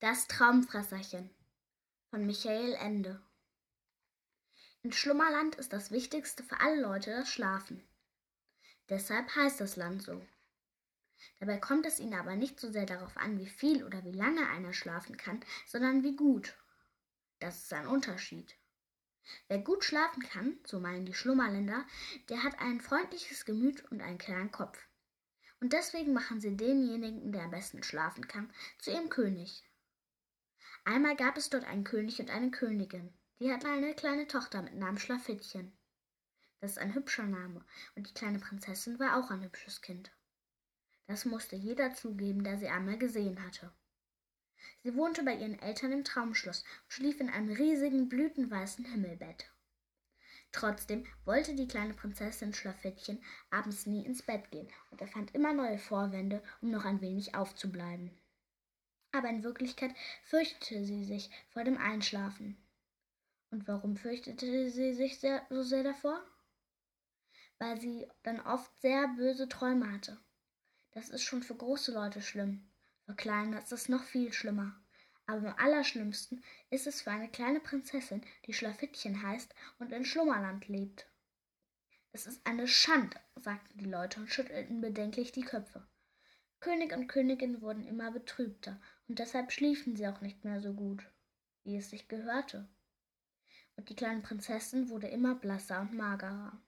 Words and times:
Das 0.00 0.28
Traumfresserchen 0.28 1.28
von 2.10 2.24
Michael 2.24 2.74
Ende 2.74 3.20
In 4.84 4.92
Schlummerland 4.92 5.56
ist 5.56 5.72
das 5.72 5.90
Wichtigste 5.90 6.44
für 6.44 6.60
alle 6.60 6.80
Leute 6.80 7.10
das 7.10 7.28
Schlafen. 7.28 7.82
Deshalb 8.88 9.34
heißt 9.34 9.60
das 9.60 9.74
Land 9.74 10.04
so. 10.04 10.24
Dabei 11.40 11.58
kommt 11.58 11.84
es 11.84 11.98
ihnen 11.98 12.14
aber 12.14 12.36
nicht 12.36 12.60
so 12.60 12.70
sehr 12.70 12.86
darauf 12.86 13.16
an, 13.16 13.40
wie 13.40 13.48
viel 13.48 13.82
oder 13.82 14.04
wie 14.04 14.12
lange 14.12 14.48
einer 14.50 14.72
schlafen 14.72 15.16
kann, 15.16 15.44
sondern 15.66 16.04
wie 16.04 16.14
gut. 16.14 16.56
Das 17.40 17.64
ist 17.64 17.72
ein 17.72 17.88
Unterschied. 17.88 18.54
Wer 19.48 19.58
gut 19.58 19.82
schlafen 19.82 20.22
kann, 20.22 20.60
so 20.64 20.78
meinen 20.78 21.06
die 21.06 21.14
Schlummerländer, 21.14 21.84
der 22.28 22.44
hat 22.44 22.60
ein 22.60 22.80
freundliches 22.80 23.44
Gemüt 23.44 23.84
und 23.90 24.00
einen 24.00 24.18
kleinen 24.18 24.52
Kopf. 24.52 24.78
Und 25.58 25.72
deswegen 25.72 26.12
machen 26.12 26.40
sie 26.40 26.56
denjenigen, 26.56 27.32
der 27.32 27.42
am 27.42 27.50
besten 27.50 27.82
schlafen 27.82 28.28
kann, 28.28 28.54
zu 28.78 28.92
ihrem 28.92 29.08
König. 29.08 29.67
Einmal 30.88 31.16
gab 31.16 31.36
es 31.36 31.50
dort 31.50 31.66
einen 31.66 31.84
König 31.84 32.18
und 32.18 32.30
eine 32.30 32.50
Königin. 32.50 33.12
Die 33.40 33.52
hatten 33.52 33.66
eine 33.66 33.92
kleine 33.92 34.26
Tochter 34.26 34.62
mit 34.62 34.74
Namen 34.74 34.98
Schlafittchen. 34.98 35.76
Das 36.60 36.70
ist 36.70 36.78
ein 36.78 36.94
hübscher 36.94 37.26
Name, 37.26 37.62
und 37.94 38.08
die 38.08 38.14
kleine 38.14 38.38
Prinzessin 38.38 38.98
war 38.98 39.18
auch 39.18 39.30
ein 39.30 39.44
hübsches 39.44 39.82
Kind. 39.82 40.10
Das 41.06 41.26
musste 41.26 41.56
jeder 41.56 41.92
zugeben, 41.92 42.42
der 42.42 42.56
sie 42.56 42.68
einmal 42.68 42.96
gesehen 42.96 43.44
hatte. 43.44 43.70
Sie 44.82 44.94
wohnte 44.94 45.24
bei 45.24 45.34
ihren 45.34 45.58
Eltern 45.58 45.92
im 45.92 46.04
Traumschloss 46.04 46.62
und 46.62 46.92
schlief 46.94 47.20
in 47.20 47.28
einem 47.28 47.52
riesigen 47.52 48.08
blütenweißen 48.08 48.86
Himmelbett. 48.86 49.52
Trotzdem 50.52 51.04
wollte 51.26 51.54
die 51.54 51.68
kleine 51.68 51.92
Prinzessin 51.92 52.54
Schlafittchen 52.54 53.22
abends 53.50 53.84
nie 53.84 54.06
ins 54.06 54.22
Bett 54.22 54.50
gehen 54.50 54.68
und 54.90 55.02
erfand 55.02 55.34
immer 55.34 55.52
neue 55.52 55.76
Vorwände, 55.76 56.42
um 56.62 56.70
noch 56.70 56.86
ein 56.86 57.02
wenig 57.02 57.34
aufzubleiben 57.34 58.17
aber 59.18 59.28
in 59.28 59.42
Wirklichkeit 59.42 59.94
fürchtete 60.24 60.84
sie 60.84 61.04
sich 61.04 61.30
vor 61.50 61.64
dem 61.64 61.76
Einschlafen. 61.76 62.56
Und 63.50 63.66
warum 63.66 63.96
fürchtete 63.96 64.70
sie 64.70 64.92
sich 64.92 65.18
sehr, 65.18 65.46
so 65.50 65.62
sehr 65.62 65.82
davor? 65.82 66.22
Weil 67.58 67.80
sie 67.80 68.06
dann 68.22 68.40
oft 68.40 68.70
sehr 68.80 69.08
böse 69.08 69.48
Träume 69.48 69.92
hatte. 69.92 70.18
Das 70.92 71.08
ist 71.08 71.22
schon 71.22 71.42
für 71.42 71.54
große 71.54 71.92
Leute 71.92 72.22
schlimm. 72.22 72.70
Für 73.04 73.14
Kleine 73.14 73.58
ist 73.58 73.72
es 73.72 73.88
noch 73.88 74.04
viel 74.04 74.32
schlimmer. 74.32 74.80
Aber 75.26 75.48
am 75.48 75.54
allerschlimmsten 75.58 76.42
ist 76.70 76.86
es 76.86 77.02
für 77.02 77.10
eine 77.10 77.28
kleine 77.28 77.60
Prinzessin, 77.60 78.22
die 78.46 78.54
Schlafittchen 78.54 79.22
heißt 79.22 79.54
und 79.78 79.92
in 79.92 80.04
Schlummerland 80.04 80.68
lebt. 80.68 81.06
Es 82.12 82.26
ist 82.26 82.46
eine 82.46 82.66
Schande, 82.66 83.18
sagten 83.36 83.78
die 83.78 83.84
Leute 83.84 84.20
und 84.20 84.30
schüttelten 84.30 84.80
bedenklich 84.80 85.32
die 85.32 85.42
Köpfe. 85.42 85.86
König 86.60 86.92
und 86.96 87.08
Königin 87.08 87.60
wurden 87.60 87.86
immer 87.86 88.10
betrübter, 88.10 88.80
und 89.08 89.18
deshalb 89.18 89.52
schliefen 89.52 89.96
sie 89.96 90.06
auch 90.06 90.20
nicht 90.20 90.44
mehr 90.44 90.60
so 90.60 90.74
gut, 90.74 91.10
wie 91.64 91.76
es 91.76 91.90
sich 91.90 92.08
gehörte. 92.08 92.68
Und 93.76 93.88
die 93.88 93.96
kleine 93.96 94.20
Prinzessin 94.20 94.90
wurde 94.90 95.08
immer 95.08 95.34
blasser 95.34 95.80
und 95.80 95.94
magerer. 95.94 96.60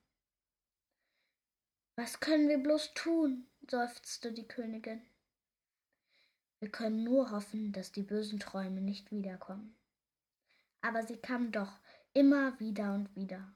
Was 1.97 2.21
können 2.21 2.49
wir 2.49 2.59
bloß 2.59 2.95
tun? 2.95 3.47
seufzte 3.69 4.33
die 4.33 4.49
Königin. 4.49 5.03
Wir 6.61 6.71
können 6.71 7.05
nur 7.05 7.31
hoffen, 7.31 7.73
dass 7.73 7.93
die 7.93 8.03
bösen 8.03 8.41
Träume 8.41 8.81
nicht 8.81 9.11
wiederkommen. 9.11 9.77
Aber 10.81 11.07
sie 11.07 11.17
kamen 11.17 11.53
doch 11.53 11.79
immer 12.13 12.59
wieder 12.59 12.95
und 12.95 13.15
wieder. 13.17 13.55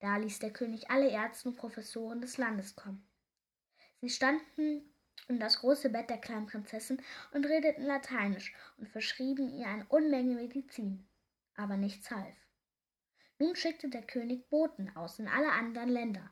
Da 0.00 0.16
ließ 0.16 0.40
der 0.40 0.52
König 0.52 0.90
alle 0.90 1.10
Ärzte 1.10 1.48
und 1.48 1.56
Professoren 1.56 2.20
des 2.20 2.38
Landes 2.38 2.76
kommen. 2.76 3.06
Sie 4.00 4.10
standen 4.10 4.93
in 5.28 5.40
das 5.40 5.60
große 5.60 5.90
Bett 5.90 6.10
der 6.10 6.18
kleinen 6.18 6.46
Prinzessin 6.46 7.02
und 7.32 7.46
redeten 7.46 7.84
lateinisch 7.84 8.54
und 8.78 8.88
verschrieben 8.88 9.48
ihr 9.48 9.66
eine 9.66 9.86
Unmenge 9.86 10.34
Medizin. 10.34 11.06
Aber 11.56 11.76
nichts 11.76 12.10
half. 12.10 12.34
Nun 13.38 13.56
schickte 13.56 13.88
der 13.88 14.02
König 14.02 14.48
Boten 14.48 14.94
aus 14.96 15.18
in 15.18 15.28
alle 15.28 15.50
anderen 15.50 15.88
Länder. 15.88 16.30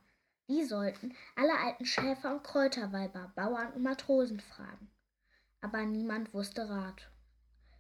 Die 0.48 0.65
sollten 0.65 1.15
alle 1.37 1.59
alten 1.59 1.87
Schäfer 1.87 2.34
und 2.34 2.44
Kräuterweiber, 2.44 3.32
Bauern 3.34 3.72
und 3.72 3.82
Matrosen 3.82 4.41
fragen. 4.41 4.91
Aber 5.60 5.82
niemand 5.84 6.34
wusste 6.34 6.69
Rat. 6.69 7.09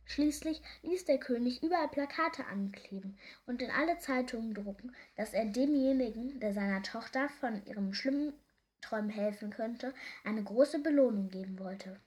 Schließlich 0.04 0.62
ließ 0.82 1.04
der 1.04 1.18
König 1.18 1.62
überall 1.62 1.88
Plakate 1.88 2.46
ankleben 2.46 3.18
und 3.46 3.62
in 3.62 3.70
alle 3.70 3.98
Zeitungen 3.98 4.54
drucken, 4.54 4.94
dass 5.16 5.32
er 5.32 5.46
demjenigen, 5.46 6.38
der 6.40 6.52
seiner 6.52 6.82
Tochter 6.82 7.28
von 7.28 7.64
ihrem 7.66 7.94
schlimmen 7.94 8.34
Träumen 8.82 9.10
helfen 9.10 9.50
könnte, 9.50 9.94
eine 10.24 10.44
große 10.44 10.80
Belohnung 10.80 11.30
geben 11.30 11.58
wollte. 11.58 12.00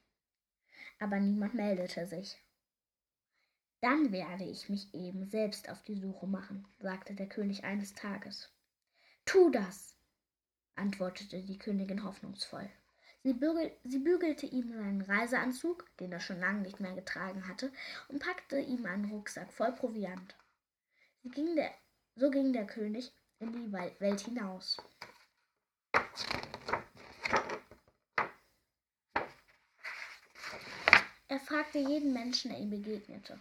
Aber 0.99 1.19
niemand 1.19 1.55
meldete 1.55 2.05
sich. 2.05 2.37
Dann 3.81 4.11
werde 4.11 4.43
ich 4.43 4.69
mich 4.69 4.93
eben 4.93 5.25
selbst 5.25 5.69
auf 5.69 5.83
die 5.83 5.99
Suche 5.99 6.27
machen, 6.27 6.67
sagte 6.79 7.13
der 7.13 7.27
König 7.27 7.63
eines 7.63 7.93
Tages. 7.93 8.51
Tu 9.25 9.49
das, 9.49 9.95
antwortete 10.75 11.43
die 11.43 11.57
Königin 11.57 12.03
hoffnungsvoll. 12.03 12.69
Sie, 13.23 13.33
bügel, 13.33 13.71
sie 13.83 13.99
bügelte 13.99 14.45
ihm 14.45 14.69
seinen 14.69 15.01
Reiseanzug, 15.01 15.85
den 15.97 16.11
er 16.11 16.19
schon 16.19 16.39
lange 16.39 16.61
nicht 16.61 16.79
mehr 16.79 16.93
getragen 16.93 17.47
hatte, 17.47 17.71
und 18.07 18.19
packte 18.19 18.59
ihm 18.59 18.85
einen 18.85 19.05
Rucksack 19.05 19.51
voll 19.51 19.71
Proviant. 19.71 20.35
Ging 21.23 21.55
der, 21.55 21.71
so 22.15 22.29
ging 22.29 22.53
der 22.53 22.67
König 22.67 23.11
in 23.39 23.51
die 23.51 23.71
Welt 23.71 24.21
hinaus. 24.21 24.77
Er 31.27 31.39
fragte 31.39 31.79
jeden 31.79 32.13
Menschen, 32.13 32.51
der 32.51 32.59
ihm 32.59 32.69
begegnete. 32.69 33.39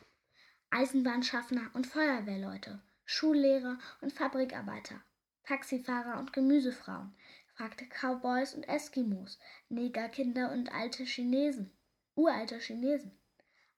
Eisenbahnschaffner 0.71 1.71
und 1.75 1.87
Feuerwehrleute, 1.87 2.81
Schullehrer 3.05 3.78
und 4.00 4.12
Fabrikarbeiter, 4.12 5.03
Taxifahrer 5.45 6.19
und 6.19 6.33
Gemüsefrauen, 6.33 7.15
fragte 7.55 7.84
Cowboys 7.84 8.55
und 8.55 8.65
Eskimos, 8.65 9.39
Negerkinder 9.69 10.50
und 10.53 10.73
alte 10.73 11.05
Chinesen, 11.05 11.71
uralte 12.15 12.59
Chinesen. 12.59 13.12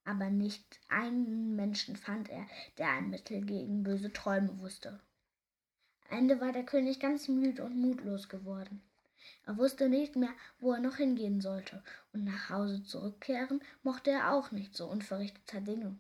Aber 0.05 0.31
nicht 0.31 0.81
einen 0.89 1.57
Menschen 1.57 1.97
fand 1.97 2.29
er, 2.31 2.47
der 2.79 2.91
ein 2.91 3.11
Mittel 3.11 3.45
gegen 3.45 3.83
böse 3.83 4.13
Träume 4.13 4.61
wusste. 4.61 5.01
Am 6.09 6.19
Ende 6.19 6.41
war 6.41 6.53
der 6.53 6.65
König 6.65 7.01
ganz 7.01 7.27
müde 7.27 7.65
und 7.65 7.77
mutlos 7.77 8.29
geworden. 8.29 8.83
Er 9.45 9.57
wusste 9.57 9.89
nicht 9.89 10.17
mehr, 10.17 10.35
wo 10.59 10.73
er 10.73 10.81
noch 10.81 10.97
hingehen 10.97 11.41
sollte, 11.41 11.83
und 12.13 12.25
nach 12.25 12.51
Hause 12.51 12.83
zurückkehren 12.83 13.63
mochte 13.83 14.11
er 14.11 14.33
auch 14.33 14.51
nicht 14.51 14.75
so 14.75 14.87
unverrichteter 14.87 15.61
Dinge. 15.61 15.99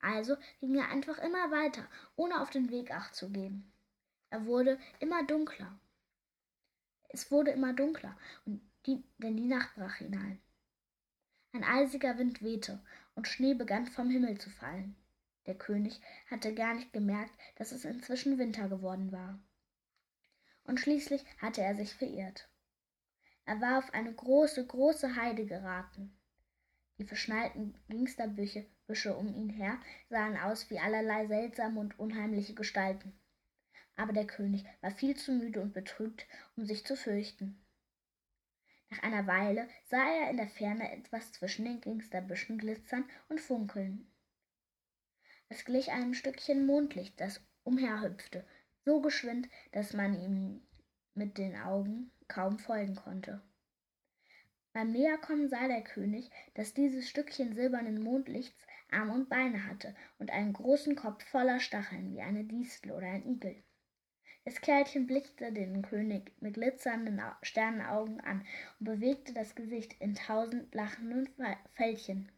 Also 0.00 0.36
ging 0.60 0.74
er 0.74 0.88
einfach 0.88 1.18
immer 1.18 1.50
weiter, 1.50 1.86
ohne 2.16 2.40
auf 2.40 2.50
den 2.50 2.70
Weg 2.70 2.90
acht 2.90 3.14
zu 3.14 3.30
geben. 3.30 3.72
Er 4.30 4.46
wurde 4.46 4.78
immer 5.00 5.24
dunkler. 5.24 5.78
Es 7.08 7.30
wurde 7.30 7.50
immer 7.50 7.72
dunkler, 7.72 8.16
die, 8.86 9.04
denn 9.18 9.36
die 9.36 9.46
Nacht 9.46 9.74
brach 9.74 9.96
hinein. 9.96 10.40
Ein 11.52 11.64
eisiger 11.64 12.18
Wind 12.18 12.42
wehte, 12.42 12.82
und 13.14 13.28
Schnee 13.28 13.54
begann 13.54 13.86
vom 13.86 14.10
Himmel 14.10 14.38
zu 14.38 14.50
fallen. 14.50 14.96
Der 15.46 15.54
König 15.54 16.00
hatte 16.30 16.54
gar 16.54 16.74
nicht 16.74 16.92
gemerkt, 16.92 17.32
dass 17.56 17.72
es 17.72 17.84
inzwischen 17.84 18.38
Winter 18.38 18.68
geworden 18.68 19.12
war 19.12 19.38
und 20.66 20.80
schließlich 20.80 21.24
hatte 21.38 21.62
er 21.62 21.74
sich 21.74 21.94
verirrt. 21.94 22.48
Er 23.44 23.60
war 23.60 23.78
auf 23.78 23.94
eine 23.94 24.12
große, 24.12 24.66
große 24.66 25.16
Heide 25.16 25.46
geraten. 25.46 26.18
Die 26.98 27.04
verschneiten 27.04 27.78
Gingsterbüsche 27.88 28.66
Büsche 28.86 29.16
um 29.16 29.34
ihn 29.34 29.50
her 29.50 29.78
sahen 30.08 30.36
aus 30.36 30.70
wie 30.70 30.78
allerlei 30.78 31.26
seltsame 31.26 31.80
und 31.80 31.98
unheimliche 31.98 32.54
Gestalten. 32.54 33.18
Aber 33.96 34.12
der 34.12 34.26
König 34.26 34.64
war 34.80 34.90
viel 34.90 35.16
zu 35.16 35.32
müde 35.32 35.60
und 35.60 35.72
betrübt, 35.72 36.26
um 36.56 36.66
sich 36.66 36.84
zu 36.84 36.96
fürchten. 36.96 37.64
Nach 38.90 39.02
einer 39.02 39.26
Weile 39.26 39.68
sah 39.84 40.04
er 40.08 40.30
in 40.30 40.36
der 40.36 40.48
Ferne 40.48 40.92
etwas 40.92 41.32
zwischen 41.32 41.64
den 41.64 41.80
Gingsterbüschen 41.80 42.58
glitzern 42.58 43.08
und 43.28 43.40
funkeln. 43.40 44.12
Es 45.48 45.64
glich 45.64 45.90
einem 45.90 46.14
Stückchen 46.14 46.66
Mondlicht, 46.66 47.20
das 47.20 47.40
umherhüpfte 47.64 48.46
so 48.86 49.00
geschwind, 49.00 49.48
dass 49.72 49.92
man 49.92 50.18
ihm 50.18 50.62
mit 51.14 51.36
den 51.36 51.56
Augen 51.56 52.12
kaum 52.28 52.58
folgen 52.58 52.94
konnte. 52.94 53.42
Beim 54.72 54.92
Näherkommen 54.92 55.48
sah 55.48 55.66
der 55.66 55.82
König, 55.82 56.30
dass 56.54 56.72
dieses 56.72 57.08
Stückchen 57.08 57.54
silbernen 57.54 58.02
Mondlichts 58.02 58.64
Arme 58.90 59.14
und 59.14 59.28
Beine 59.28 59.66
hatte 59.66 59.94
und 60.18 60.30
einen 60.30 60.52
großen 60.52 60.94
Kopf 60.94 61.24
voller 61.24 61.58
Stacheln 61.58 62.12
wie 62.12 62.20
eine 62.20 62.44
Distel 62.44 62.92
oder 62.92 63.08
ein 63.08 63.26
Igel. 63.26 63.62
Das 64.44 64.60
Kerlchen 64.60 65.08
blickte 65.08 65.52
den 65.52 65.82
König 65.82 66.30
mit 66.40 66.54
glitzernden 66.54 67.20
Sternenaugen 67.42 68.20
an 68.20 68.46
und 68.78 68.84
bewegte 68.84 69.34
das 69.34 69.56
Gesicht 69.56 70.00
in 70.00 70.14
tausend 70.14 70.72
lachenden 70.72 71.28
Fältchen. 71.74 72.30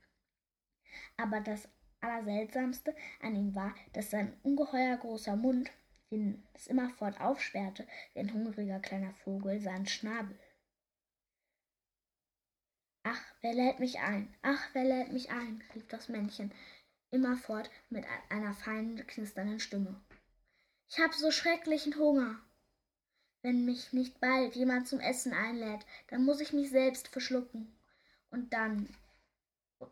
Aber 1.18 1.40
das 1.40 1.68
Allerseltsamste 2.00 2.96
an 3.20 3.34
ihm 3.34 3.54
war, 3.54 3.74
dass 3.92 4.10
sein 4.10 4.32
ungeheuer 4.42 4.96
großer 4.96 5.36
Mund 5.36 5.70
den 6.10 6.46
es 6.54 6.66
immerfort 6.66 7.20
aufsperrte, 7.20 7.86
wie 8.12 8.20
ein 8.20 8.32
hungriger 8.32 8.80
kleiner 8.80 9.12
Vogel, 9.12 9.60
seinen 9.60 9.86
Schnabel. 9.86 10.38
Ach, 13.02 13.20
wer 13.40 13.54
lädt 13.54 13.78
mich 13.78 14.00
ein? 14.00 14.34
Ach, 14.42 14.68
wer 14.72 14.84
lädt 14.84 15.12
mich 15.12 15.30
ein? 15.30 15.62
rief 15.74 15.86
das 15.88 16.08
Männchen 16.08 16.52
immerfort 17.10 17.70
mit 17.88 18.04
einer 18.28 18.52
feinen, 18.52 19.06
knisternden 19.06 19.60
Stimme. 19.60 19.98
Ich 20.90 20.98
habe 20.98 21.14
so 21.14 21.30
schrecklichen 21.30 21.96
Hunger. 21.96 22.38
Wenn 23.40 23.64
mich 23.64 23.92
nicht 23.92 24.20
bald 24.20 24.56
jemand 24.56 24.88
zum 24.88 25.00
Essen 25.00 25.32
einlädt, 25.32 25.86
dann 26.08 26.24
muss 26.24 26.40
ich 26.40 26.52
mich 26.52 26.70
selbst 26.70 27.08
verschlucken. 27.08 27.78
Und 28.30 28.52
dann, 28.52 28.94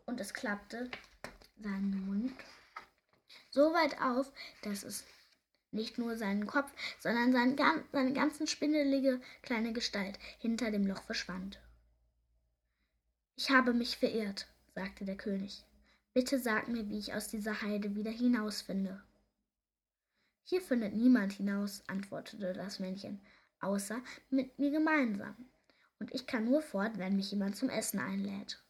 und 0.05 0.19
es 0.19 0.33
klappte 0.33 0.91
seinen 1.57 2.05
Mund 2.05 2.33
so 3.49 3.73
weit 3.73 3.99
auf, 3.99 4.31
dass 4.61 4.83
es 4.83 5.03
nicht 5.71 5.97
nur 5.97 6.17
seinen 6.17 6.47
Kopf, 6.47 6.71
sondern 6.99 7.31
seinen, 7.31 7.57
seine 7.91 8.13
ganzen 8.13 8.47
spindelige 8.47 9.21
kleine 9.41 9.73
Gestalt 9.73 10.17
hinter 10.39 10.71
dem 10.71 10.87
Loch 10.87 11.03
verschwand. 11.03 11.59
Ich 13.35 13.51
habe 13.51 13.73
mich 13.73 13.97
verirrt, 13.97 14.47
sagte 14.73 15.05
der 15.05 15.17
König. 15.17 15.63
Bitte 16.13 16.39
sag 16.39 16.67
mir, 16.67 16.89
wie 16.89 16.97
ich 16.97 17.13
aus 17.13 17.27
dieser 17.27 17.61
Heide 17.61 17.95
wieder 17.95 18.11
hinausfinde. 18.11 19.01
Hier 20.43 20.61
findet 20.61 20.95
niemand 20.95 21.33
hinaus, 21.33 21.83
antwortete 21.87 22.53
das 22.53 22.79
Männchen, 22.79 23.21
außer 23.59 24.01
mit 24.29 24.57
mir 24.57 24.71
gemeinsam. 24.71 25.35
Und 25.99 26.13
ich 26.13 26.25
kann 26.25 26.45
nur 26.45 26.61
fort, 26.61 26.97
wenn 26.97 27.15
mich 27.15 27.31
jemand 27.31 27.55
zum 27.55 27.69
Essen 27.69 27.99
einlädt. 27.99 28.63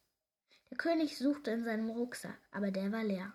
Der 0.69 0.77
König 0.77 1.17
suchte 1.17 1.51
in 1.51 1.63
seinem 1.63 1.89
Rucksack, 1.89 2.38
aber 2.51 2.71
der 2.71 2.91
war 2.91 3.03
leer. 3.03 3.31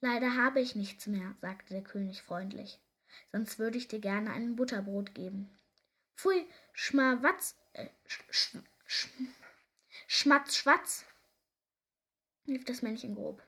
Leider 0.00 0.36
habe 0.36 0.60
ich 0.60 0.74
nichts 0.74 1.06
mehr, 1.06 1.34
sagte 1.40 1.74
der 1.74 1.82
König 1.82 2.22
freundlich. 2.22 2.78
Sonst 3.32 3.58
würde 3.58 3.78
ich 3.78 3.88
dir 3.88 4.00
gerne 4.00 4.32
ein 4.32 4.56
Butterbrot 4.56 5.14
geben. 5.14 5.50
Pfui, 6.16 6.46
Schmawatz, 6.72 7.56
äh, 7.72 7.88
sch, 8.06 8.22
sch, 8.30 8.56
sch, 8.86 9.08
Schmatz, 10.06 10.56
Schwatz, 10.56 11.04
rief 12.46 12.64
das 12.64 12.82
Männchen 12.82 13.14
grob. 13.14 13.42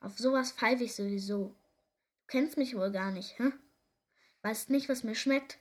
Auf 0.00 0.18
sowas 0.18 0.52
pfeife 0.52 0.84
ich 0.84 0.94
sowieso. 0.94 1.48
Du 1.48 2.26
kennst 2.28 2.56
mich 2.56 2.76
wohl 2.76 2.90
gar 2.90 3.10
nicht, 3.10 3.38
hä? 3.38 3.52
Weißt 4.42 4.70
nicht, 4.70 4.88
was 4.88 5.02
mir 5.02 5.14
schmeckt? 5.14 5.58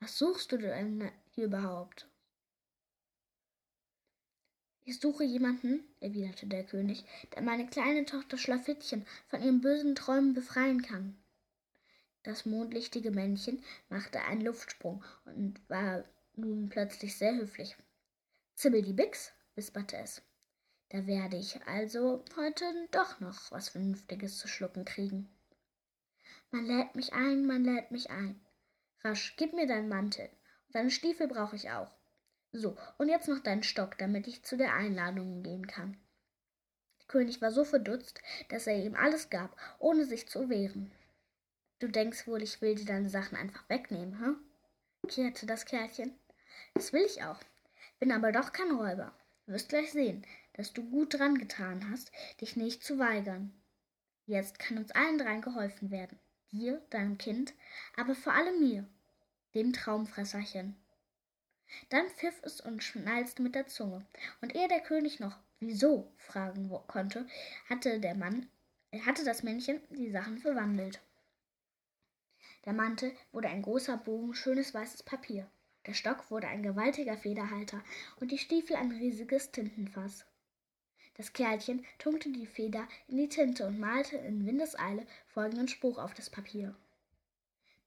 Was 0.00 0.18
suchst 0.18 0.52
du 0.52 0.58
denn 0.58 1.10
hier 1.30 1.46
überhaupt? 1.46 2.08
Ich 4.88 5.00
suche 5.00 5.24
jemanden, 5.24 5.82
erwiderte 5.98 6.46
der 6.46 6.62
König, 6.62 7.04
der 7.34 7.42
meine 7.42 7.66
kleine 7.66 8.04
Tochter 8.04 8.38
Schlafittchen 8.38 9.04
von 9.26 9.42
ihren 9.42 9.60
bösen 9.60 9.96
Träumen 9.96 10.32
befreien 10.32 10.80
kann. 10.80 11.18
Das 12.22 12.46
mondlichtige 12.46 13.10
Männchen 13.10 13.64
machte 13.88 14.20
einen 14.20 14.42
Luftsprung 14.42 15.04
und 15.24 15.58
war 15.68 16.04
nun 16.36 16.68
plötzlich 16.68 17.18
sehr 17.18 17.34
höflich. 17.34 17.76
Zibbel 18.54 18.82
die 18.82 18.92
Bix, 18.92 19.32
wisperte 19.56 19.96
es. 19.96 20.22
Da 20.90 21.04
werde 21.08 21.36
ich 21.36 21.60
also 21.66 22.24
heute 22.36 22.64
doch 22.92 23.18
noch 23.18 23.50
was 23.50 23.70
Vernünftiges 23.70 24.38
zu 24.38 24.46
schlucken 24.46 24.84
kriegen. 24.84 25.28
Man 26.52 26.64
lädt 26.64 26.94
mich 26.94 27.12
ein, 27.12 27.44
man 27.44 27.64
lädt 27.64 27.90
mich 27.90 28.10
ein. 28.10 28.40
Rasch, 29.02 29.34
gib 29.36 29.52
mir 29.52 29.66
deinen 29.66 29.88
Mantel. 29.88 30.28
Und 30.66 30.76
deine 30.76 30.90
Stiefel 30.92 31.26
brauche 31.26 31.56
ich 31.56 31.70
auch. 31.70 31.90
So, 32.58 32.74
und 32.96 33.10
jetzt 33.10 33.28
noch 33.28 33.40
deinen 33.40 33.62
Stock, 33.62 33.98
damit 33.98 34.26
ich 34.26 34.42
zu 34.42 34.56
der 34.56 34.72
Einladung 34.72 35.42
gehen 35.42 35.66
kann. 35.66 35.98
Der 37.00 37.06
König 37.06 37.42
war 37.42 37.50
so 37.50 37.66
verdutzt, 37.66 38.22
dass 38.48 38.66
er 38.66 38.82
ihm 38.82 38.94
alles 38.94 39.28
gab, 39.28 39.54
ohne 39.78 40.06
sich 40.06 40.26
zu 40.26 40.48
wehren. 40.48 40.90
Du 41.80 41.88
denkst 41.88 42.26
wohl, 42.26 42.42
ich 42.42 42.62
will 42.62 42.74
dir 42.74 42.86
deine 42.86 43.10
Sachen 43.10 43.36
einfach 43.36 43.68
wegnehmen, 43.68 44.18
hm? 44.20 44.38
kehrte 45.06 45.44
das 45.44 45.66
Kerlchen. 45.66 46.18
Das 46.72 46.94
will 46.94 47.04
ich 47.04 47.22
auch. 47.22 47.38
Bin 47.98 48.10
aber 48.10 48.32
doch 48.32 48.52
kein 48.52 48.70
Räuber. 48.70 49.12
Du 49.44 49.52
wirst 49.52 49.68
gleich 49.68 49.92
sehen, 49.92 50.26
dass 50.54 50.72
du 50.72 50.82
gut 50.88 51.12
dran 51.12 51.36
getan 51.36 51.90
hast, 51.90 52.10
dich 52.40 52.56
nicht 52.56 52.82
zu 52.82 52.98
weigern. 52.98 53.52
Jetzt 54.24 54.58
kann 54.58 54.78
uns 54.78 54.92
allen 54.92 55.18
dreien 55.18 55.42
geholfen 55.42 55.90
werden. 55.90 56.18
Dir, 56.52 56.80
deinem 56.88 57.18
Kind, 57.18 57.52
aber 57.98 58.14
vor 58.14 58.32
allem 58.32 58.60
mir, 58.60 58.88
dem 59.52 59.74
Traumfresserchen. 59.74 60.74
Dann 61.88 62.08
pfiff 62.08 62.40
es 62.42 62.60
und 62.60 62.82
schnalzte 62.82 63.42
mit 63.42 63.54
der 63.54 63.66
Zunge. 63.66 64.04
Und 64.40 64.54
ehe 64.54 64.68
der 64.68 64.80
König 64.80 65.20
noch 65.20 65.36
wieso 65.60 66.12
fragen 66.18 66.70
konnte, 66.86 67.26
hatte 67.68 68.00
der 68.00 68.14
Mann, 68.14 68.48
hatte 69.04 69.24
das 69.24 69.42
Männchen 69.42 69.80
die 69.90 70.10
Sachen 70.10 70.38
verwandelt. 70.38 71.00
Der 72.64 72.72
Mantel 72.72 73.12
wurde 73.32 73.48
ein 73.48 73.62
großer 73.62 73.96
Bogen 73.96 74.34
schönes 74.34 74.74
weißes 74.74 75.02
Papier. 75.02 75.48
Der 75.86 75.94
Stock 75.94 76.30
wurde 76.30 76.48
ein 76.48 76.64
gewaltiger 76.64 77.16
Federhalter 77.16 77.82
und 78.20 78.32
die 78.32 78.38
Stiefel 78.38 78.76
ein 78.76 78.90
riesiges 78.90 79.52
Tintenfass. 79.52 80.24
Das 81.16 81.32
Kerlchen 81.32 81.86
tunkte 81.98 82.30
die 82.30 82.46
Feder 82.46 82.86
in 83.08 83.16
die 83.16 83.28
Tinte 83.28 83.66
und 83.66 83.78
malte 83.78 84.16
in 84.16 84.44
Windeseile 84.44 85.06
folgenden 85.28 85.68
Spruch 85.68 85.96
auf 85.96 86.12
das 86.12 86.28
Papier. 86.28 86.74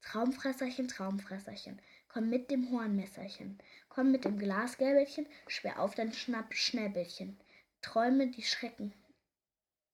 Traumfresserchen, 0.02 0.88
Traumfresserchen, 0.88 1.78
komm 2.12 2.28
mit 2.28 2.50
dem 2.50 2.70
Hornmesserchen, 2.72 3.58
komm 3.88 4.10
mit 4.10 4.24
dem 4.24 4.36
Glasgäbelchen, 4.36 5.26
schwer 5.46 5.80
auf 5.80 5.94
dein 5.94 6.12
Schnappschnäbelchen, 6.12 7.38
träume 7.82 8.26
die 8.28 8.42
Schrecken. 8.42 8.92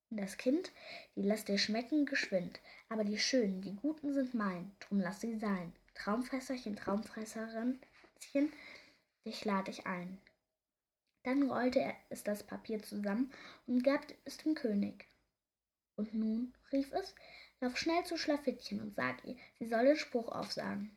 Das 0.08 0.38
Kind, 0.38 0.72
die 1.14 1.22
lass 1.22 1.44
dir 1.44 1.58
schmecken 1.58 2.06
geschwind, 2.06 2.60
aber 2.88 3.04
die 3.04 3.18
Schönen, 3.18 3.60
die 3.60 3.74
Guten 3.74 4.14
sind 4.14 4.32
mein, 4.32 4.74
drum 4.80 5.00
lass 5.00 5.20
sie 5.20 5.36
sein. 5.36 5.74
Traumfresserchen, 5.94 6.76
Traumfresserinchen, 6.76 7.80
dich 9.26 9.44
lad 9.44 9.68
ich 9.68 9.86
ein. 9.86 10.18
Dann 11.24 11.50
rollte 11.50 11.92
es 12.08 12.22
das 12.22 12.44
Papier 12.44 12.82
zusammen 12.82 13.32
und 13.66 13.82
gab 13.82 14.06
es 14.24 14.38
dem 14.38 14.54
König. 14.54 15.06
Und 15.96 16.14
nun, 16.14 16.54
rief 16.72 16.92
es, 16.92 17.14
lauf 17.60 17.76
schnell 17.76 18.04
zu 18.04 18.16
Schlafittchen 18.16 18.80
und 18.80 18.94
sag 18.94 19.24
ihr, 19.24 19.36
sie 19.58 19.66
soll 19.66 19.84
den 19.84 19.96
Spruch 19.96 20.28
aufsagen. 20.28 20.96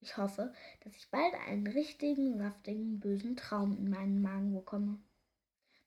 Ich 0.00 0.16
hoffe, 0.16 0.52
dass 0.84 0.96
ich 0.96 1.10
bald 1.10 1.34
einen 1.46 1.66
richtigen, 1.66 2.38
saftigen, 2.38 3.00
bösen 3.00 3.36
Traum 3.36 3.76
in 3.78 3.90
meinen 3.90 4.22
Magen 4.22 4.54
bekomme. 4.54 4.98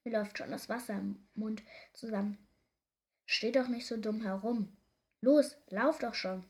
Mir 0.03 0.13
läuft 0.13 0.37
schon 0.37 0.51
das 0.51 0.69
Wasser 0.69 0.95
im 0.95 1.27
Mund 1.35 1.63
zusammen. 1.93 2.37
Steh 3.25 3.51
doch 3.51 3.67
nicht 3.67 3.87
so 3.87 3.97
dumm 3.97 4.21
herum. 4.21 4.75
Los, 5.21 5.57
lauf 5.67 5.99
doch 5.99 6.13
schon. 6.13 6.43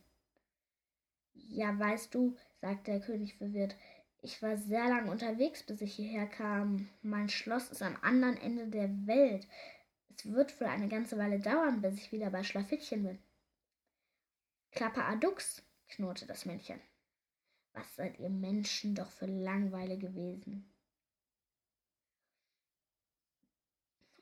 Ja, 1.33 1.77
weißt 1.77 2.13
du, 2.13 2.37
sagte 2.61 2.91
der 2.91 3.01
König 3.01 3.35
verwirrt, 3.35 3.75
ich 4.21 4.41
war 4.41 4.57
sehr 4.57 4.87
lang 4.89 5.07
unterwegs, 5.09 5.63
bis 5.63 5.81
ich 5.81 5.93
hierher 5.95 6.27
kam. 6.27 6.89
Mein 7.01 7.29
Schloss 7.29 7.71
ist 7.71 7.81
am 7.81 7.97
anderen 8.01 8.37
Ende 8.37 8.67
der 8.67 8.89
Welt. 9.07 9.47
Es 10.15 10.25
wird 10.25 10.59
wohl 10.59 10.67
eine 10.67 10.89
ganze 10.89 11.17
Weile 11.17 11.39
dauern, 11.39 11.81
bis 11.81 11.95
ich 11.95 12.11
wieder 12.11 12.29
bei 12.29 12.43
Schlafittchen 12.43 13.03
bin. 13.03 13.19
Klapper 14.71 15.05
Adux, 15.05 15.63
knurrte 15.87 16.25
das 16.25 16.45
Männchen. 16.45 16.79
Was 17.79 17.95
seid 17.95 18.19
ihr 18.19 18.29
Menschen 18.29 18.93
doch 18.93 19.09
für 19.09 19.25
Langweile 19.25 19.97
gewesen? 19.97 20.69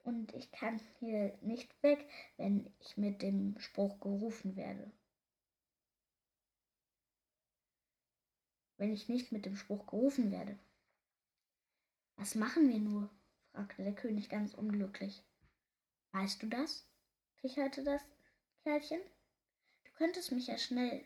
Und 0.04 0.32
ich 0.36 0.52
kann 0.52 0.80
hier 1.00 1.36
nicht 1.42 1.72
weg, 1.82 2.08
wenn 2.38 2.72
ich 2.80 2.98
mit 2.98 3.24
dem 3.24 3.58
Spruch 3.58 4.00
gerufen 4.00 4.56
werde. 4.56 4.92
wenn 8.78 8.94
ich 8.94 9.10
nicht 9.10 9.32
mit 9.32 9.48
dem 9.48 9.56
Spruch 9.56 9.88
gerufen 9.88 10.32
werde. 10.32 10.56
Was 12.16 12.36
machen 12.36 12.70
wir 12.70 12.78
nur? 12.78 13.10
fragte 13.52 13.84
der 13.84 13.96
König 13.96 14.30
ganz 14.30 14.54
unglücklich. 14.54 15.24
Weißt 16.12 16.44
du 16.44 16.48
das? 16.48 16.88
kicherte 17.38 17.84
das 17.84 18.04
Kerlchen. 18.62 19.02
Du 19.84 19.92
könntest 19.94 20.32
mich 20.32 20.46
ja 20.46 20.60
schnell. 20.60 21.04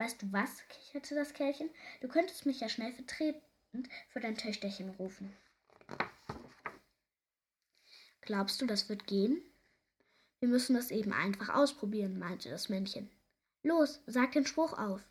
Weißt 0.00 0.22
du 0.22 0.32
was? 0.32 0.66
kicherte 0.68 1.14
das 1.14 1.34
Kerlchen. 1.34 1.68
Du 2.00 2.08
könntest 2.08 2.46
mich 2.46 2.58
ja 2.60 2.70
schnell 2.70 2.90
vertretend 2.90 3.86
für 4.08 4.18
dein 4.18 4.34
Töchterchen 4.34 4.88
rufen. 4.88 5.36
Glaubst 8.22 8.62
du, 8.62 8.66
das 8.66 8.88
wird 8.88 9.06
gehen? 9.06 9.42
Wir 10.38 10.48
müssen 10.48 10.74
das 10.74 10.90
eben 10.90 11.12
einfach 11.12 11.50
ausprobieren, 11.50 12.18
meinte 12.18 12.48
das 12.48 12.70
Männchen. 12.70 13.10
Los, 13.62 14.00
sag 14.06 14.32
den 14.32 14.46
Spruch 14.46 14.72
auf. 14.78 15.02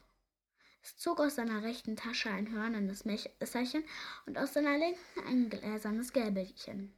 Es 0.82 0.98
zog 0.98 1.20
aus 1.20 1.36
seiner 1.36 1.62
rechten 1.62 1.96
Tasche 1.96 2.32
ein 2.32 2.50
hörnernes 2.50 3.06
Messerchen 3.06 3.84
und 4.26 4.40
aus 4.40 4.54
seiner 4.54 4.76
linken 4.76 5.28
ein 5.28 5.52
gläsernes 5.52 6.14
Gäbelchen. 6.14 6.96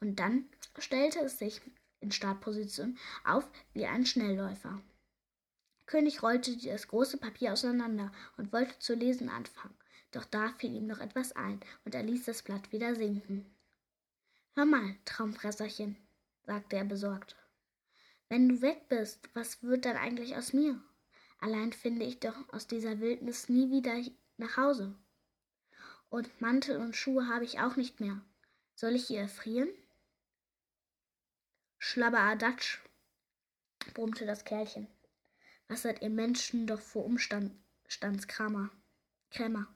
Und 0.00 0.20
dann 0.20 0.48
stellte 0.78 1.18
es 1.18 1.40
sich 1.40 1.60
in 1.98 2.12
Startposition 2.12 2.96
auf 3.24 3.50
wie 3.72 3.86
ein 3.86 4.06
Schnellläufer. 4.06 4.80
König 5.88 6.22
rollte 6.22 6.54
das 6.58 6.86
große 6.86 7.16
Papier 7.16 7.54
auseinander 7.54 8.12
und 8.36 8.52
wollte 8.52 8.78
zu 8.78 8.94
lesen 8.94 9.30
anfangen. 9.30 9.74
Doch 10.10 10.26
da 10.26 10.52
fiel 10.58 10.74
ihm 10.74 10.86
noch 10.86 11.00
etwas 11.00 11.32
ein, 11.32 11.60
und 11.86 11.94
er 11.94 12.02
ließ 12.02 12.26
das 12.26 12.42
Blatt 12.42 12.72
wieder 12.72 12.94
sinken. 12.94 13.46
Hör 14.54 14.66
mal, 14.66 14.96
Traumfresserchen, 15.06 15.96
sagte 16.44 16.76
er 16.76 16.84
besorgt. 16.84 17.36
Wenn 18.28 18.50
du 18.50 18.60
weg 18.60 18.88
bist, 18.90 19.30
was 19.32 19.62
wird 19.62 19.86
dann 19.86 19.96
eigentlich 19.96 20.36
aus 20.36 20.52
mir? 20.52 20.78
Allein 21.40 21.72
finde 21.72 22.04
ich 22.04 22.20
doch 22.20 22.36
aus 22.52 22.66
dieser 22.66 23.00
Wildnis 23.00 23.48
nie 23.48 23.70
wieder 23.70 23.98
nach 24.36 24.58
Hause. 24.58 24.94
Und 26.10 26.40
Mantel 26.40 26.76
und 26.76 26.96
Schuhe 26.96 27.28
habe 27.28 27.44
ich 27.44 27.60
auch 27.60 27.76
nicht 27.76 28.00
mehr. 28.00 28.20
Soll 28.74 28.94
ich 28.94 29.06
hier 29.06 29.20
erfrieren? 29.20 29.70
Schlabberadatsch, 31.78 32.80
brummte 33.94 34.26
das 34.26 34.44
Kerlchen. 34.44 34.86
Was 35.68 35.82
seid 35.82 36.00
ihr 36.00 36.10
Menschen 36.10 36.66
doch 36.66 36.80
für 36.80 37.00
Umstandskrämer? 37.00 38.70
Krämer. 39.30 39.66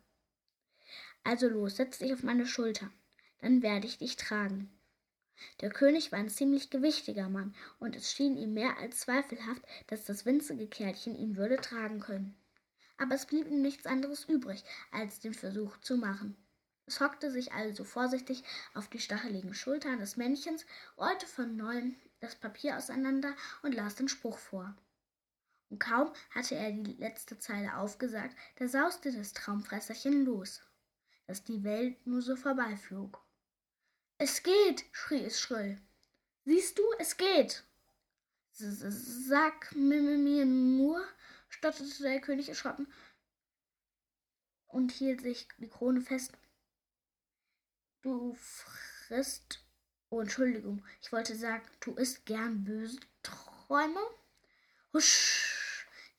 Also 1.22 1.48
los, 1.48 1.76
setz 1.76 1.98
dich 1.98 2.12
auf 2.14 2.22
meine 2.22 2.46
Schulter, 2.46 2.90
dann 3.40 3.62
werde 3.62 3.86
ich 3.86 3.98
dich 3.98 4.16
tragen. 4.16 4.70
Der 5.60 5.70
König 5.70 6.10
war 6.10 6.18
ein 6.18 6.30
ziemlich 6.30 6.70
gewichtiger 6.70 7.28
Mann, 7.28 7.54
und 7.78 7.94
es 7.94 8.12
schien 8.12 8.36
ihm 8.36 8.54
mehr 8.54 8.78
als 8.78 9.00
zweifelhaft, 9.00 9.62
dass 9.88 10.04
das 10.04 10.24
winzige 10.24 10.66
Kerlchen 10.66 11.14
ihn 11.14 11.36
würde 11.36 11.56
tragen 11.56 12.00
können. 12.00 12.34
Aber 12.96 13.14
es 13.14 13.26
blieb 13.26 13.46
ihm 13.46 13.60
nichts 13.60 13.86
anderes 13.86 14.24
übrig, 14.24 14.64
als 14.92 15.20
den 15.20 15.34
Versuch 15.34 15.78
zu 15.78 15.96
machen. 15.96 16.36
Es 16.86 17.00
hockte 17.00 17.30
sich 17.30 17.52
also 17.52 17.84
vorsichtig 17.84 18.44
auf 18.74 18.88
die 18.88 18.98
stacheligen 18.98 19.54
Schultern 19.54 19.98
des 19.98 20.16
Männchens, 20.16 20.64
rollte 20.96 21.26
von 21.26 21.56
neuem 21.56 21.96
das 22.20 22.34
Papier 22.34 22.76
auseinander 22.76 23.34
und 23.62 23.74
las 23.74 23.94
den 23.94 24.08
Spruch 24.08 24.38
vor. 24.38 24.74
Und 25.72 25.78
kaum 25.78 26.12
hatte 26.32 26.54
er 26.54 26.70
die 26.70 26.96
letzte 26.98 27.38
Zeile 27.38 27.78
aufgesagt, 27.78 28.36
da 28.56 28.68
sauste 28.68 29.10
das 29.10 29.32
Traumfresserchen 29.32 30.26
los, 30.26 30.60
dass 31.26 31.44
die 31.44 31.64
Welt 31.64 32.06
nur 32.06 32.20
so 32.20 32.36
vorbeiflog. 32.36 33.24
Es 34.18 34.42
geht, 34.42 34.84
schrie 34.92 35.24
es 35.24 35.40
schrill. 35.40 35.80
Siehst 36.44 36.78
du, 36.78 36.82
es 36.98 37.16
geht. 37.16 37.64
Sag 38.52 39.74
mir 39.74 40.44
nur, 40.44 41.02
stotterte 41.48 42.02
der 42.02 42.20
König 42.20 42.50
erschrocken 42.50 42.86
und 44.66 44.92
hielt 44.92 45.22
sich 45.22 45.48
die 45.56 45.70
Krone 45.70 46.02
fest. 46.02 46.32
Du 48.02 48.34
frisst. 48.34 49.64
Oh, 50.10 50.20
Entschuldigung, 50.20 50.84
ich 51.00 51.10
wollte 51.12 51.34
sagen, 51.34 51.66
du 51.80 51.94
isst 51.94 52.26
gern 52.26 52.62
böse 52.62 53.00
Träume? 53.22 54.00
Husch, 54.92 55.52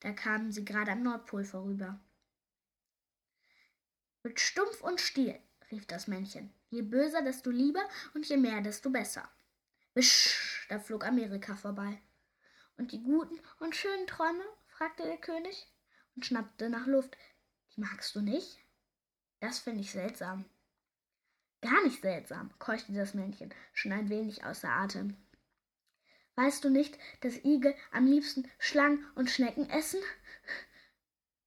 da 0.03 0.11
kamen 0.11 0.51
sie 0.51 0.65
gerade 0.65 0.91
am 0.91 1.01
Nordpol 1.01 1.45
vorüber. 1.45 1.99
Mit 4.21 4.39
Stumpf 4.39 4.81
und 4.81 4.99
Stiel, 4.99 5.39
rief 5.71 5.87
das 5.87 6.07
Männchen. 6.07 6.53
Je 6.69 6.81
böser, 6.81 7.21
desto 7.21 7.49
lieber 7.49 7.83
und 8.13 8.27
je 8.27 8.37
mehr, 8.37 8.61
desto 8.61 8.89
besser. 8.89 9.29
Wisch, 9.93 10.65
da 10.69 10.79
flog 10.79 11.05
Amerika 11.05 11.55
vorbei. 11.55 12.01
Und 12.77 12.91
die 12.91 13.01
guten 13.01 13.39
und 13.59 13.75
schönen 13.75 14.05
Träume? 14.07 14.43
fragte 14.67 15.03
der 15.03 15.17
König 15.17 15.71
und 16.15 16.25
schnappte 16.25 16.69
nach 16.69 16.85
Luft. 16.87 17.15
Die 17.75 17.81
magst 17.81 18.13
du 18.15 18.21
nicht? 18.21 18.59
Das 19.39 19.59
finde 19.59 19.81
ich 19.81 19.91
seltsam. 19.91 20.45
Gar 21.61 21.83
nicht 21.85 22.01
seltsam, 22.01 22.51
keuchte 22.59 22.91
das 22.91 23.13
Männchen, 23.13 23.53
schon 23.71 23.93
ein 23.93 24.09
wenig 24.09 24.43
außer 24.43 24.69
Atem. 24.69 25.15
Weißt 26.35 26.63
du 26.63 26.69
nicht, 26.69 26.97
dass 27.21 27.43
Igel 27.43 27.75
am 27.91 28.07
liebsten 28.07 28.49
Schlangen 28.57 29.05
und 29.15 29.29
Schnecken 29.29 29.69
essen? 29.69 30.01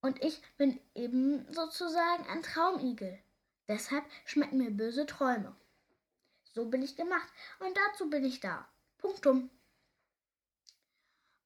Und 0.01 0.23
ich 0.23 0.41
bin 0.57 0.79
eben 0.95 1.53
sozusagen 1.53 2.27
ein 2.29 2.43
Traumigel. 2.43 3.19
Deshalb 3.67 4.05
schmecken 4.25 4.59
mir 4.59 4.71
böse 4.71 5.07
Träume. 5.07 5.57
So 6.55 6.67
bin 6.67 6.83
ich 6.83 6.97
gemacht 6.97 7.29
und 7.59 7.77
dazu 7.77 8.09
bin 8.09 8.25
ich 8.25 8.39
da. 8.41 8.69
Punktum. 8.99 9.51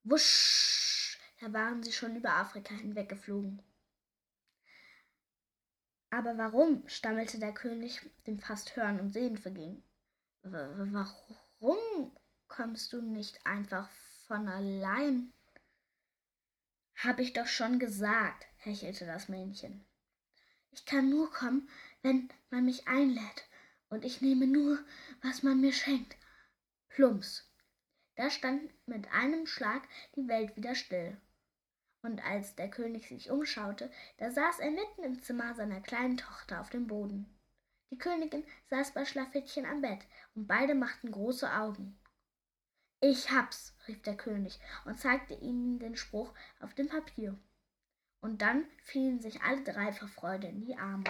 Wusch, 0.04 1.18
da 1.40 1.52
waren 1.52 1.82
sie 1.82 1.92
schon 1.92 2.16
über 2.16 2.35
Afrika 2.35 2.75
hinweggeflogen. 2.75 3.62
Aber 6.11 6.37
warum? 6.37 6.87
stammelte 6.88 7.38
der 7.38 7.54
König, 7.54 8.00
dem 8.26 8.38
fast 8.38 8.76
Hören 8.76 9.00
und 9.00 9.12
Sehen 9.12 9.38
verging. 9.38 9.82
Warum 10.42 12.16
kommst 12.50 12.92
du 12.92 13.00
nicht 13.00 13.47
einfach 13.47 13.88
von 14.26 14.49
allein? 14.49 15.33
Hab 16.97 17.19
ich 17.19 17.33
doch 17.33 17.47
schon 17.47 17.78
gesagt, 17.78 18.45
hechelte 18.59 19.07
das 19.07 19.28
Männchen. 19.28 19.87
Ich 20.73 20.85
kann 20.85 21.09
nur 21.09 21.33
kommen, 21.33 21.71
wenn 22.02 22.28
man 22.50 22.64
mich 22.64 22.87
einlädt, 22.87 23.45
und 23.88 24.04
ich 24.04 24.21
nehme 24.21 24.47
nur, 24.47 24.78
was 25.23 25.42
man 25.42 25.61
mir 25.61 25.73
schenkt. 25.73 26.16
Plumps. 26.88 27.49
Da 28.16 28.30
stand 28.30 28.71
mit 28.87 29.11
einem 29.12 29.47
Schlag 29.47 29.88
die 30.16 30.28
Welt 30.28 30.57
wieder 30.57 30.75
still. 30.75 31.16
Und 32.02 32.23
als 32.25 32.57
der 32.57 32.69
König 32.69 33.09
sich 33.09 33.30
umschaute, 33.30 33.90
da 34.19 34.30
saß 34.30 34.59
er 34.59 34.71
mitten 34.71 35.04
im 35.04 35.23
Zimmer 35.23 35.54
seiner 35.54 35.80
kleinen 35.80 36.16
Tochter 36.16 36.61
auf 36.61 36.71
dem 36.71 36.87
Boden. 36.87 37.38
Die 37.90 37.99
Königin 37.99 38.45
saß 38.69 38.92
bei 38.92 39.04
Schlafittchen 39.04 39.66
am 39.66 39.80
Bett, 39.80 40.00
und 40.35 40.47
beide 40.47 40.75
machten 40.75 41.11
große 41.11 41.52
Augen. 41.52 42.00
Ich 43.02 43.30
hab's, 43.30 43.75
rief 43.88 44.02
der 44.02 44.14
König 44.14 44.61
und 44.85 45.00
zeigte 45.00 45.33
ihnen 45.33 45.78
den 45.78 45.97
Spruch 45.97 46.35
auf 46.61 46.75
dem 46.75 46.87
Papier. 46.87 47.38
Und 48.21 48.42
dann 48.42 48.66
fielen 48.83 49.23
sich 49.23 49.40
alle 49.40 49.62
drei 49.62 49.90
vor 49.90 50.09
Freude 50.09 50.49
in 50.49 50.61
die 50.61 50.76
Arme. 50.76 51.04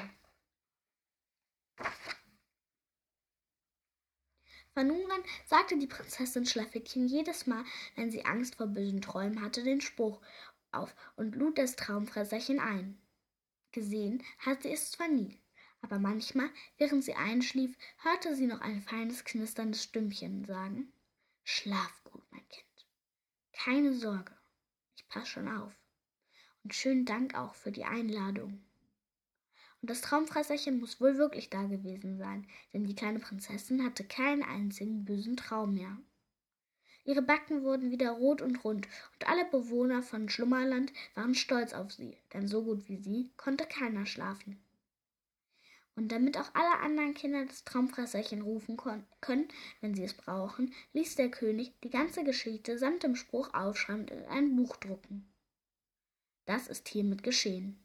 Von 4.72 4.86
nun 4.86 5.10
an 5.10 5.24
sagte 5.46 5.76
die 5.76 5.88
Prinzessin 5.88 6.46
Schlafittchen 6.46 7.08
jedes 7.08 7.48
Mal, 7.48 7.64
wenn 7.96 8.12
sie 8.12 8.24
Angst 8.24 8.54
vor 8.54 8.68
bösen 8.68 9.02
Träumen 9.02 9.42
hatte, 9.42 9.64
den 9.64 9.80
Spruch 9.80 10.20
auf 10.70 10.94
und 11.16 11.34
lud 11.34 11.58
das 11.58 11.74
Traumfresserchen 11.74 12.60
ein. 12.60 13.02
Gesehen 13.72 14.22
hatte 14.38 14.62
sie 14.62 14.74
es 14.74 14.92
zwar 14.92 15.08
nie, 15.08 15.40
aber 15.80 15.98
manchmal, 15.98 16.50
während 16.78 17.02
sie 17.02 17.14
einschlief, 17.14 17.76
hörte 17.98 18.36
sie 18.36 18.46
noch 18.46 18.60
ein 18.60 18.80
feines, 18.80 19.24
knisterndes 19.24 19.82
Stimmchen 19.82 20.44
sagen 20.44 20.92
Schlaf 21.52 22.04
gut, 22.04 22.22
mein 22.30 22.48
Kind. 22.48 22.86
Keine 23.52 23.92
Sorge, 23.92 24.32
ich 24.94 25.08
pass 25.08 25.28
schon 25.28 25.48
auf. 25.48 25.72
Und 26.62 26.76
schönen 26.76 27.04
Dank 27.04 27.34
auch 27.34 27.56
für 27.56 27.72
die 27.72 27.84
Einladung. 27.84 28.64
Und 29.82 29.90
das 29.90 30.00
Traumfresserchen 30.00 30.78
muss 30.78 31.00
wohl 31.00 31.18
wirklich 31.18 31.50
da 31.50 31.64
gewesen 31.64 32.18
sein, 32.18 32.46
denn 32.72 32.84
die 32.84 32.94
kleine 32.94 33.18
Prinzessin 33.18 33.84
hatte 33.84 34.04
keinen 34.04 34.44
einzigen 34.44 35.04
bösen 35.04 35.36
Traum 35.36 35.74
mehr. 35.74 35.98
Ihre 37.04 37.20
Backen 37.20 37.64
wurden 37.64 37.90
wieder 37.90 38.12
rot 38.12 38.42
und 38.42 38.62
rund, 38.62 38.86
und 39.14 39.28
alle 39.28 39.44
Bewohner 39.46 40.04
von 40.04 40.28
Schlummerland 40.28 40.92
waren 41.16 41.34
stolz 41.34 41.72
auf 41.72 41.90
sie, 41.90 42.16
denn 42.32 42.46
so 42.46 42.62
gut 42.62 42.88
wie 42.88 43.02
sie 43.02 43.32
konnte 43.36 43.66
keiner 43.66 44.06
schlafen. 44.06 44.62
Und 45.96 46.12
damit 46.12 46.38
auch 46.38 46.54
alle 46.54 46.80
anderen 46.80 47.14
Kinder 47.14 47.44
das 47.44 47.64
Traumfresserchen 47.64 48.42
rufen 48.42 48.76
können, 49.20 49.48
wenn 49.80 49.94
sie 49.94 50.04
es 50.04 50.14
brauchen, 50.14 50.72
ließ 50.92 51.16
der 51.16 51.30
König 51.30 51.72
die 51.82 51.90
ganze 51.90 52.24
Geschichte 52.24 52.78
samt 52.78 53.02
dem 53.02 53.16
Spruch 53.16 53.52
aufschreiben 53.52 54.02
und 54.02 54.10
in 54.10 54.24
ein 54.26 54.56
Buch 54.56 54.76
drucken. 54.76 55.30
Das 56.46 56.68
ist 56.68 56.88
hiermit 56.88 57.22
geschehen. 57.22 57.78